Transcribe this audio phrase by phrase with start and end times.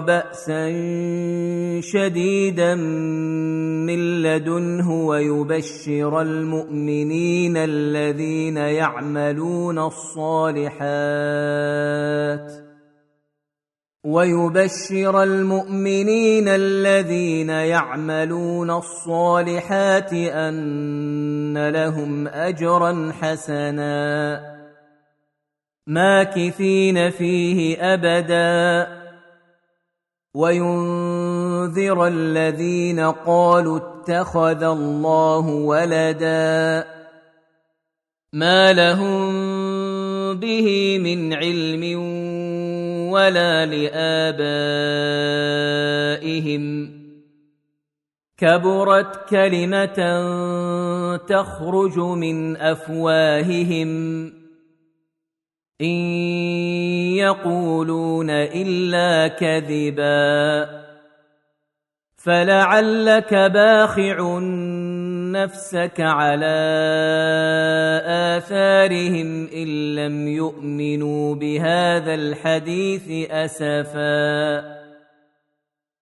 [0.00, 0.70] بأسا
[1.80, 10.80] شديدا من لدنه ويبشر المؤمنين الذين يعملون الصالحات
[14.04, 24.40] ويبشر المؤمنين الذين يعملون الصالحات أن لهم أجرا حسنا
[25.86, 28.99] ماكثين فيه أبدا
[30.34, 36.84] وينذر الذين قالوا اتخذ الله ولدا
[38.32, 39.30] ما لهم
[40.38, 41.98] به من علم
[43.10, 44.60] ولا لآبائهم.
[48.38, 49.98] كبرت كلمة
[51.16, 54.39] تخرج من أفواههم.
[55.80, 55.96] إن
[57.16, 60.80] يقولون إلا كذبا
[62.16, 64.38] فلعلك باخع
[65.32, 66.60] نفسك على
[68.06, 74.79] آثارهم إن لم يؤمنوا بهذا الحديث أسفا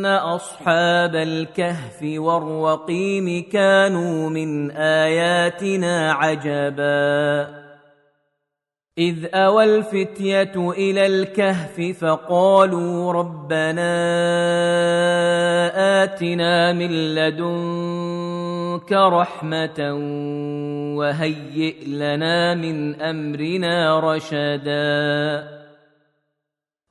[0.00, 7.48] ان اصحاب الكهف والرقيم كانوا من اياتنا عجبا
[8.98, 13.92] اذ اوى الفتيه إلى الكهف فقالوا ربنا
[16.04, 19.94] اتنا من لدنك رحمه
[20.96, 25.59] وهيئ لنا من امرنا رشدا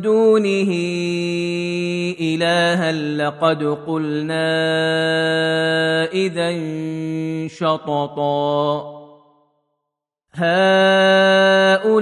[0.00, 0.70] دونه
[2.20, 4.52] إلها لقد قلنا
[6.12, 6.50] إذا
[7.48, 9.02] شططا
[10.34, 11.92] هؤلاء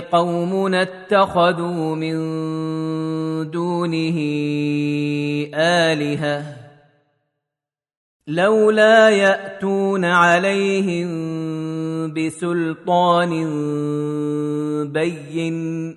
[0.00, 2.16] قومنا اتخذوا من
[3.50, 4.18] دونه
[5.54, 6.64] آلهة.
[8.28, 11.08] لولا يأتون عليهم
[12.14, 13.30] بسلطان
[14.92, 15.96] بين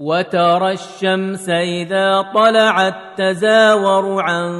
[0.00, 4.50] وترى الشمس إذا طلعت تزاور عن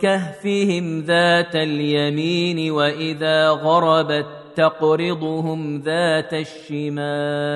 [0.00, 4.26] كهفهم ذات اليمين وإذا غربت
[4.56, 7.54] تقرضهم ذات الشمال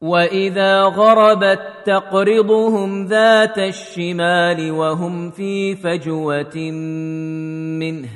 [0.00, 6.56] وإذا غربت تقرضهم ذات الشمال وهم في فجوة
[7.80, 8.08] منه.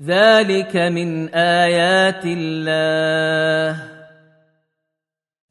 [0.00, 3.93] ذلك من آيات الله.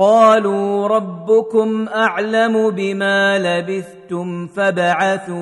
[0.00, 5.36] قالوا ربكم أعلم بما لبثتم فبعثوا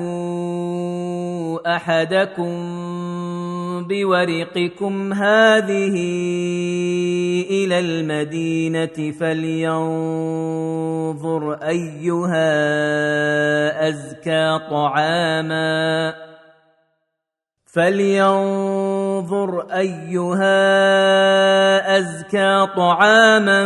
[1.75, 2.53] أحدكم
[3.87, 5.95] بورقكم هذه
[7.49, 9.83] إلى المدينة فلينظر
[11.53, 12.49] أيها
[13.89, 16.13] أزكى طعاما
[17.73, 20.57] فلينظر أيها
[21.97, 23.65] أزكى طعاما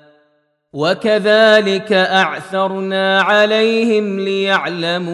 [0.73, 5.11] وكذلك اعثرنا عليهم ليعلموا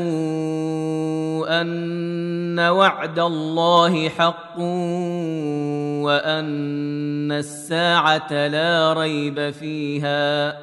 [1.61, 4.59] ان وعد الله حق
[6.05, 10.57] وان الساعة لا ريب فيها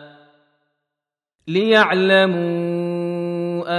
[1.49, 2.35] ليعلموا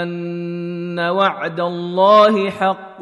[0.04, 3.02] ان وعد الله حق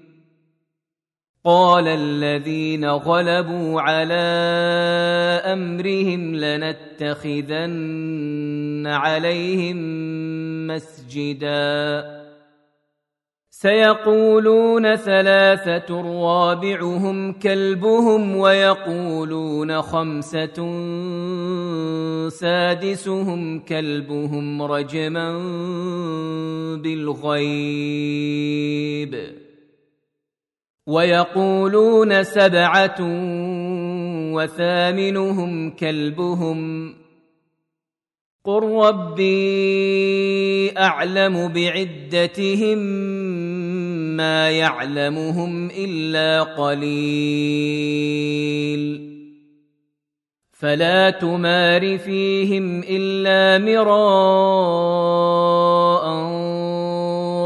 [1.45, 4.13] قال الذين غلبوا على
[5.45, 7.67] أمرهم لنتخذن
[8.87, 9.77] عليهم
[10.67, 12.21] مسجدا.
[13.49, 20.69] سيقولون ثلاثة رابعهم كلبهم ويقولون خمسة
[22.29, 25.37] سادسهم كلبهم رجما
[26.83, 27.51] بالغيب.
[30.91, 32.97] ويقولون سبعة
[34.33, 36.93] وثامنهم كلبهم.
[38.45, 39.41] قل ربي
[40.77, 42.77] أعلم بعدتهم
[44.17, 47.91] ما يعلمهم إلا قليل.
[50.51, 54.01] فلا تمار فيهم إلا مراء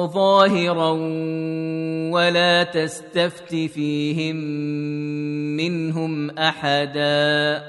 [0.07, 0.91] ظاهرا
[2.15, 4.36] ولا تستفت فيهم
[5.57, 7.63] منهم أحدا.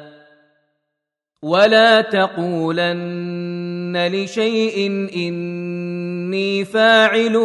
[1.43, 7.37] ولا تقولن لشيء إني فاعل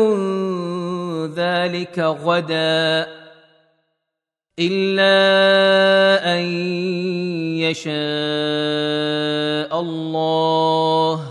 [1.36, 3.08] ذلك غدا.
[4.60, 5.18] إلا
[6.38, 6.42] أن
[7.58, 7.92] يشاء
[9.82, 11.31] الله.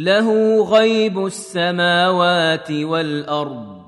[0.00, 3.82] له غيب السماوات والأرض.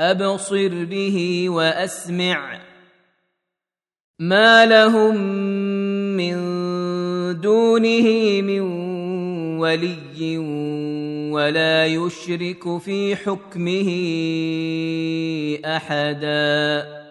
[0.00, 2.60] أبصر به وأسمع.
[4.18, 5.16] ما لهم
[6.16, 6.34] من
[7.40, 8.60] دونه من
[9.58, 10.38] ولي
[11.32, 13.90] ولا يشرك في حكمه
[15.64, 17.02] أحدا.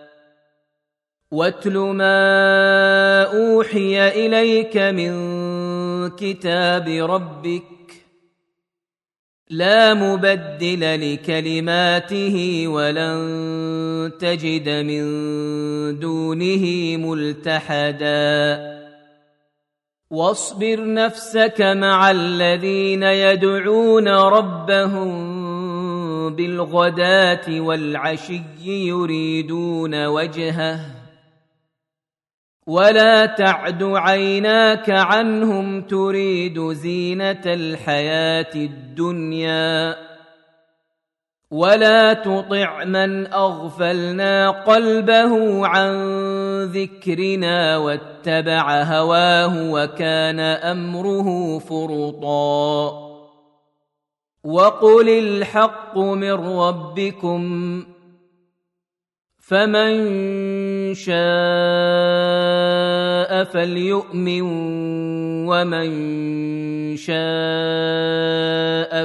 [1.32, 5.41] واتل ما أوحي إليك من
[6.22, 7.64] كتاب ربك
[9.50, 15.04] لا مبدل لكلماته ولن تجد من
[16.00, 18.72] دونه ملتحدا.
[20.12, 25.12] واصبر نفسك مع الذين يدعون ربهم
[26.36, 31.01] بالغداة والعشي يريدون وجهه.
[32.68, 39.96] ولا تعد عيناك عنهم تريد زينه الحياة الدنيا
[41.52, 45.94] ولا تطع من اغفلنا قلبه عن
[46.64, 53.12] ذكرنا واتبع هواه وكان امره فرطا
[54.44, 57.84] وقل الحق من ربكم
[59.40, 59.92] فمن
[60.94, 61.12] شاء
[63.44, 64.42] فليؤمن
[65.48, 65.92] ومن
[66.98, 67.22] شاء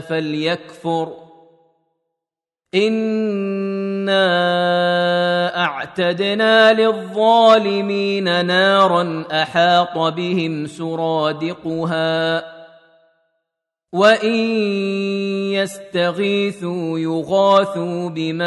[0.01, 1.13] فليكفر.
[2.75, 4.27] إنا
[5.65, 12.57] أعتدنا للظالمين نارا أحاط بهم سرادقها.
[13.93, 14.35] وإن
[15.53, 18.47] يستغيثوا يغاثوا بماء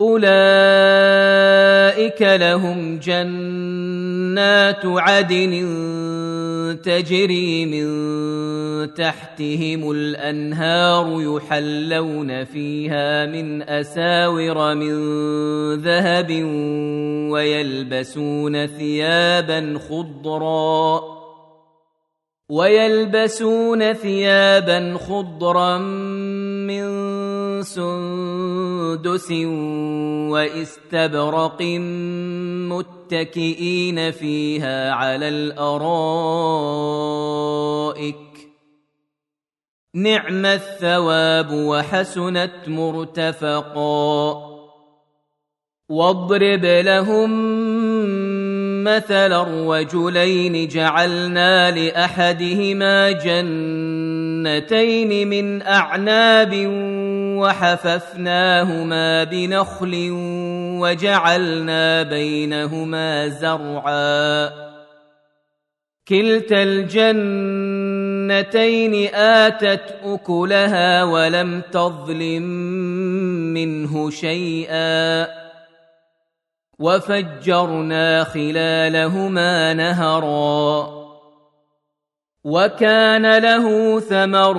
[0.00, 0.22] أولئك
[2.22, 5.50] لهم جنات عدن
[6.84, 14.94] تجري من تحتهم الأنهار يحلون فيها من أساور من
[15.74, 16.30] ذهب
[17.32, 21.00] ويلبسون ثيابا خضرا
[22.50, 27.09] ويلبسون ثيابا خضرا من
[27.62, 29.32] سندس
[30.30, 31.62] واستبرق
[32.72, 35.60] متكئين فيها على الأرائك.
[39.94, 44.50] نعم الثواب وحسنت مرتفقا.
[45.88, 47.30] واضرب لهم
[48.84, 49.42] مثلا
[49.78, 56.54] رجلين جعلنا لأحدهما جنتين من أعناب
[57.40, 60.08] وحففناهما بنخل
[60.80, 64.50] وجعلنا بينهما زرعا.
[66.08, 67.14] كلتا الجنتين
[69.14, 72.42] آتت أكلها ولم تظلم
[73.54, 75.26] منه شيئا.
[76.78, 81.00] وفجرنا خلالهما نهرا.
[82.44, 84.58] وكان له ثمر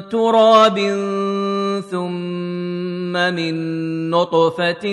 [0.00, 0.78] تراب
[1.90, 3.54] ثم من
[4.10, 4.84] نطفة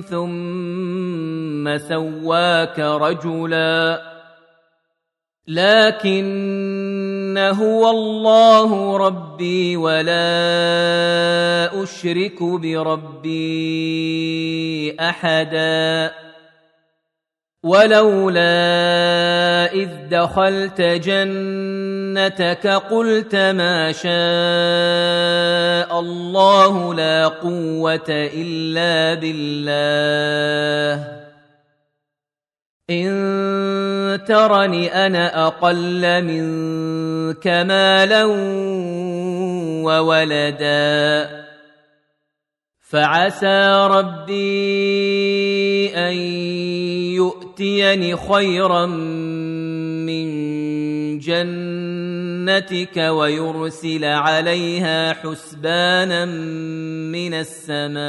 [0.00, 4.02] ثم سواك رجلا.
[5.48, 10.22] لكن هو الله ربي ولا
[11.82, 13.36] أشرك بربي
[15.00, 16.12] أحدا.
[17.64, 18.52] ولولا
[19.72, 20.80] إذ دخلت
[22.14, 24.10] جنتك قلت ما شاء
[26.00, 31.08] الله لا قوة إلا بالله.
[32.90, 38.24] إن ترني أنا أقل منك مالا
[39.84, 41.30] وولدا.
[42.80, 44.34] فعسى ربي
[45.96, 46.14] أن
[47.18, 48.86] يؤتيني خيرا
[50.06, 50.54] من
[52.44, 58.04] جنتك ويرسل عليها حسبانا من السماء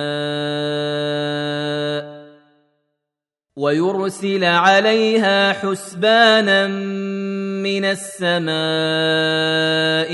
[3.58, 8.52] ويرسل عليها حسبانا من السماء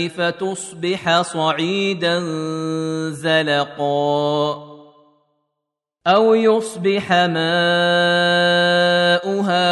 [0.08, 2.20] فتصبح صعيدا
[3.10, 4.72] زلقا
[6.08, 7.36] أو يصبح ماؤها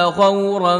[0.04, 0.80] غورا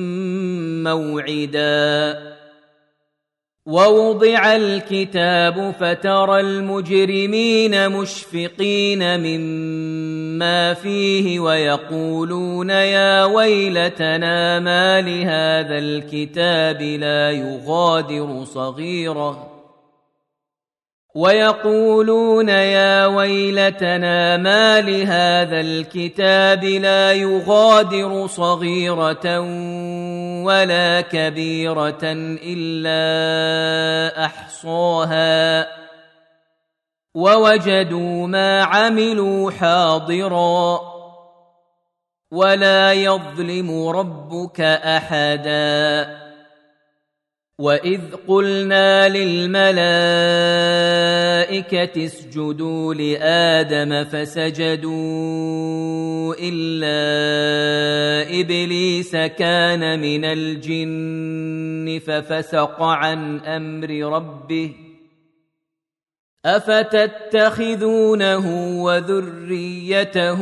[0.83, 2.31] موعدا.
[3.65, 18.43] ووضع الكتاب فترى المجرمين مشفقين مما فيه ويقولون يا ويلتنا ما لهذا الكتاب لا يغادر
[18.43, 19.51] صغيره
[21.15, 29.39] ويقولون يا ويلتنا ما لهذا الكتاب لا يغادر صغيرة.
[30.43, 31.99] ولا كبيرة
[32.43, 35.67] إلا أحصاها.
[37.15, 40.79] ووجدوا ما عملوا حاضرا.
[42.31, 46.30] ولا يظلم ربك أحدا.
[47.61, 49.75] واذ قلنا للملائكه
[52.05, 54.91] اسجدوا لادم فسجدوا
[56.39, 57.01] الا
[58.39, 64.71] ابليس كان من الجن ففسق عن أمر ربه
[66.45, 68.45] افتتخذونه
[68.83, 70.41] وذريته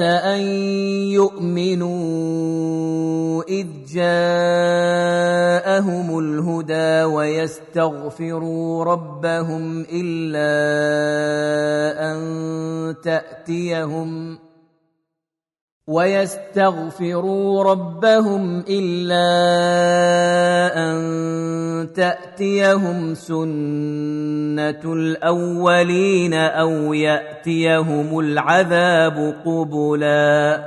[0.00, 0.40] أن
[1.12, 2.60] يؤمنوا
[3.42, 4.98] إذ جاءهم
[6.18, 10.50] الهدى ويستغفروا ربهم إلا
[12.12, 12.20] أن
[13.02, 14.38] تأتيهم
[15.90, 19.26] ويستغفروا ربهم إلا
[20.78, 20.98] أن
[21.92, 30.60] تأتيهم سنة الأولين أو يأتيهم العذاب قبلا.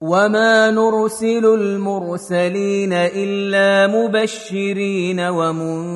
[0.00, 5.92] وما نرسل المرسلين إلا مبشرين ومنذرين.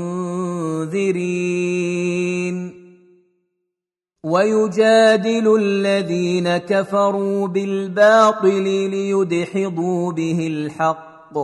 [4.26, 11.38] ويجادل الذين كفروا بالباطل ليدحضوا به الحق.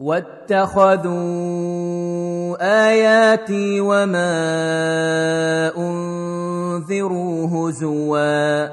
[0.00, 1.16] واتخذوا
[2.88, 4.32] آياتي وما
[5.76, 8.68] أنذروا هزوا.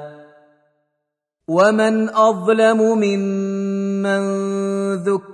[1.48, 4.22] ومن أظلم ممن
[4.94, 5.33] ذكر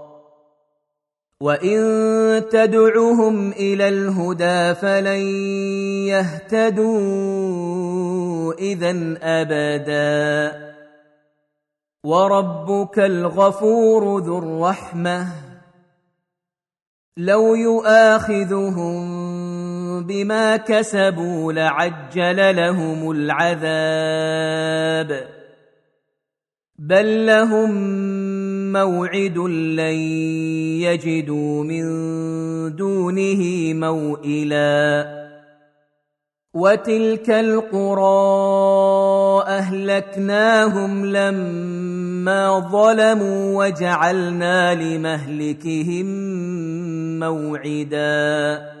[1.41, 5.21] وان تدعهم إلى الهدى فلن
[6.13, 7.33] يهتدوا
[8.53, 10.71] اذا ابدا
[12.03, 15.27] وربك الغفور ذو الرحمه
[17.17, 19.01] لو يؤاخذهم
[20.03, 24.51] بما كسبوا لعجل لهم العذاب
[26.79, 27.71] بل لهم
[28.71, 29.37] موعد
[29.77, 29.99] لن
[30.81, 31.85] يجدوا من
[32.75, 35.21] دونه موئلا.
[36.53, 38.01] وتلك القرى
[39.47, 46.05] أهلكناهم لما ظلموا وجعلنا لمهلكهم
[47.19, 48.80] موعدا.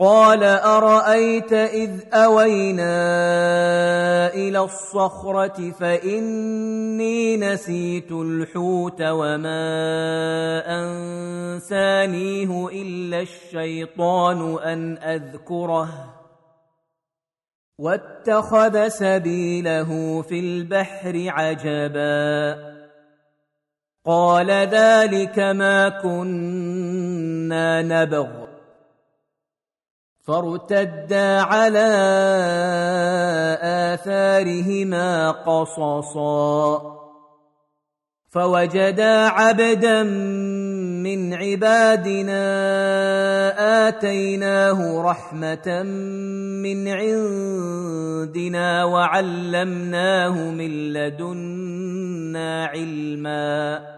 [0.00, 2.94] قال أرأيت إذ أوينا
[4.34, 9.66] إلى الصخرة فإني نسيت الحوت وما
[10.66, 16.14] أنسانيه إلا الشيطان أن أذكره.
[17.78, 22.58] واتخذ سبيله في البحر عجبا.
[24.06, 28.47] قال ذلك ما كنا نبغ.
[30.28, 31.88] فارتدا على
[33.96, 36.82] آثارهما قصصا.
[38.28, 40.02] فوجدا عبدا
[41.02, 42.44] من عبادنا
[43.88, 45.82] آتيناه رحمة
[46.62, 53.97] من عندنا وعلمناه من لدنا علما.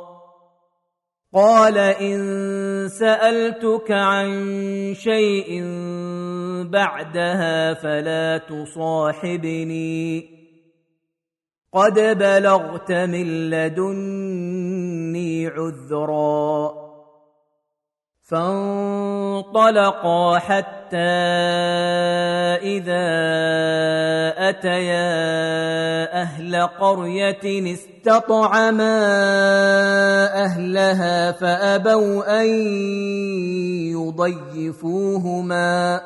[1.33, 2.19] قال إن
[2.87, 4.29] سألتك عن
[4.93, 5.63] شيء
[6.69, 10.29] بعدها فلا تصاحبني.
[11.73, 16.80] قد بلغت من لدني عذرا.
[18.31, 20.97] فانطلقا حتى
[22.63, 23.07] إذا
[24.49, 25.11] أتيا
[26.21, 28.97] أهل قرية استطعما
[30.43, 32.47] أهلها فأبوا أن
[33.91, 36.01] يضيفوهما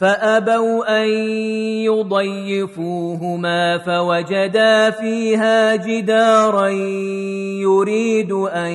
[0.00, 1.08] فأبوا أن
[1.84, 6.68] يضيفوهما فوجدا فيها جدارا
[7.60, 8.72] يريد أن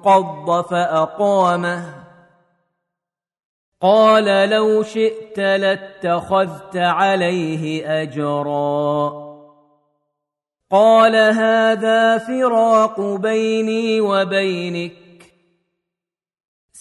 [0.00, 1.94] ينقض فأقامه.
[3.82, 9.12] قال لو شئت لاتخذت عليه أجرا.
[10.70, 15.03] قال هذا فراق بيني وبينك.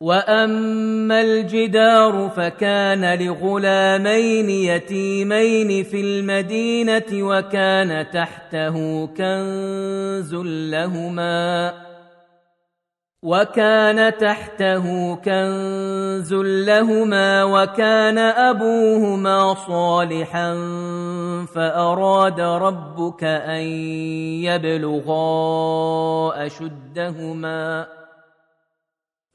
[0.00, 10.34] واما الجدار فكان لغلامين يتيمين في المدينة وكان تحته كنز
[10.72, 11.72] لهما
[13.22, 20.54] وكان تحته كنز لهما وكان ابوهما صالحا
[21.54, 23.62] فاراد ربك ان
[24.48, 25.26] يبلغا
[26.46, 27.99] اشدهما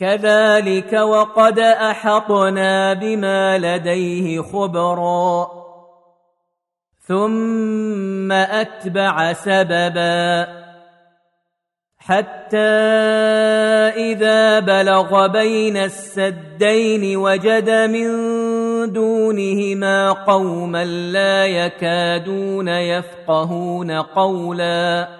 [0.00, 5.48] كذلك وقد أحطنا بما لديه خبرا.
[7.06, 10.46] ثم أتبع سببا.
[11.98, 12.56] حتى
[13.96, 18.08] إذا بلغ بين السدين وجد من
[18.92, 25.19] دونهما قوما لا يكادون يفقهون قولا.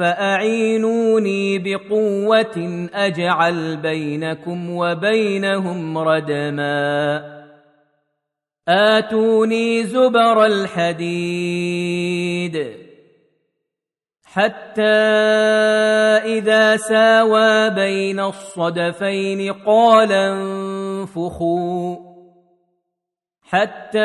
[0.00, 7.22] فأعينوني بقوة أجعل بينكم وبينهم ردما.
[8.68, 11.56] آتوني زبر الحديد.
[14.24, 14.82] حتى
[16.24, 21.96] إذا ساوى بين الصدفين قال انفخوا.
[23.42, 23.98] حتى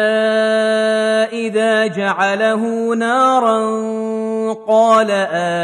[1.32, 3.60] إذا جعله نارا
[4.54, 5.12] قال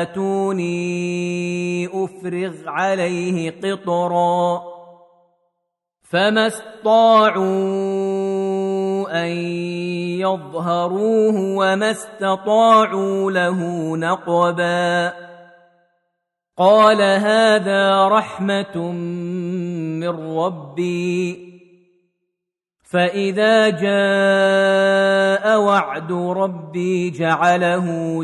[0.07, 4.61] اتوني افرغ عليه قطرا
[6.11, 7.41] فما استطاعوا
[9.23, 9.31] ان
[10.19, 13.59] يظهروه وما استطاعوا له
[13.97, 15.13] نقبا
[16.57, 18.91] قال هذا رحمه
[20.01, 21.51] من ربي
[22.91, 28.23] فاذا جاء وعد ربي جعله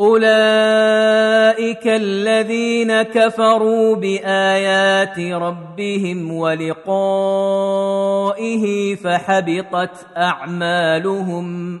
[0.00, 7.44] اولئك الذين كفروا بايات ربهم ولقائه
[8.94, 11.80] فحبطت اعمالهم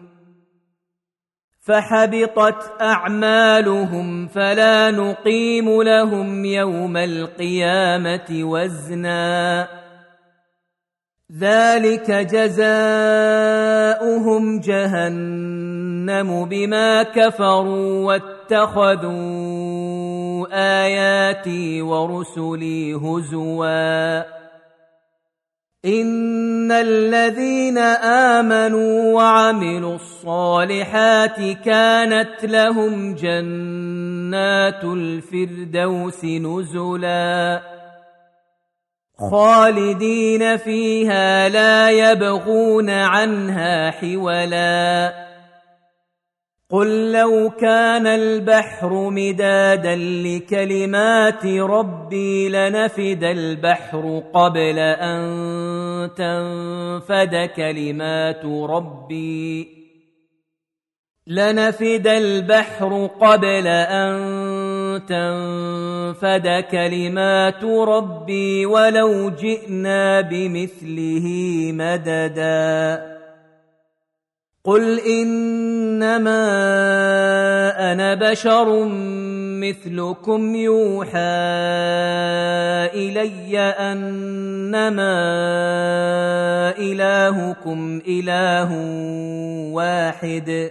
[1.60, 9.68] فحبطت اعمالهم فلا نقيم لهم يوم القيامه وزنا
[11.32, 12.60] ذلك جزاؤهم
[14.60, 19.14] جهنم بما كفروا واتخذوا
[20.84, 24.18] آياتي ورسلي هزوا.
[25.84, 27.78] إن الذين
[28.38, 37.73] آمنوا وعملوا الصالحات كانت لهم جنات الفردوس نزلا.
[39.18, 45.14] خالدين فيها لا يبغون عنها حولا.
[46.70, 55.24] قل لو كان البحر مدادا لكلمات ربي لنفد البحر قبل أن
[56.16, 59.68] تنفد كلمات ربي.
[61.26, 64.14] لنفد البحر قبل أن
[64.98, 71.26] تنفد كلمات ربي ولو جئنا بمثله
[71.72, 73.14] مددا.
[74.64, 76.42] قل إنما
[77.92, 78.88] أنا بشر
[79.60, 81.18] مثلكم يوحى
[82.94, 85.14] إلي أنما
[86.78, 88.70] إلهكم إله
[89.72, 90.70] واحد.